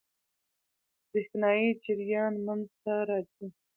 برېښنايي 1.09 1.69
جریان 1.83 2.33
منځ 2.45 2.65
ته 2.83 2.93
راځي. 3.09 3.47